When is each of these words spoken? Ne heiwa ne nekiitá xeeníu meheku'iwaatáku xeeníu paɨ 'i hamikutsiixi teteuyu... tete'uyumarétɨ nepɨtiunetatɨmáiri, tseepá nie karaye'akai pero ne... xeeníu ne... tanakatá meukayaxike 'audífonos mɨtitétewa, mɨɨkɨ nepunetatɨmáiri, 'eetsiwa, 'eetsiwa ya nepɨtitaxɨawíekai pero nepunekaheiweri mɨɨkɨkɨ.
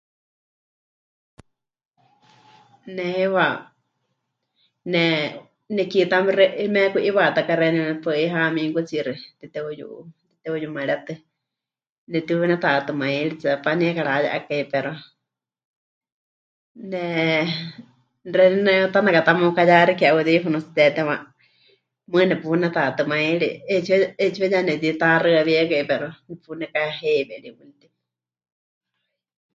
Ne 2.95 3.03
heiwa 3.15 3.45
ne 4.91 5.03
nekiitá 5.75 6.17
xeeníu 6.25 6.73
meheku'iwaatáku 6.75 7.53
xeeníu 7.59 7.99
paɨ 8.03 8.13
'i 8.21 8.27
hamikutsiixi 8.33 9.25
teteuyu... 9.39 9.87
tete'uyumarétɨ 10.41 11.13
nepɨtiunetatɨmáiri, 12.11 13.33
tseepá 13.39 13.69
nie 13.79 13.91
karaye'akai 13.97 14.63
pero 14.73 14.93
ne... 16.91 17.03
xeeníu 18.33 18.57
ne... 18.65 18.73
tanakatá 18.93 19.31
meukayaxike 19.39 20.05
'audífonos 20.09 20.65
mɨtitétewa, 20.67 21.15
mɨɨkɨ 22.11 22.25
nepunetatɨmáiri, 22.29 23.49
'eetsiwa, 23.69 23.97
'eetsiwa 24.21 24.47
ya 24.53 24.59
nepɨtitaxɨawíekai 24.67 25.83
pero 25.91 26.07
nepunekaheiweri 26.27 27.49
mɨɨkɨkɨ. 27.57 27.87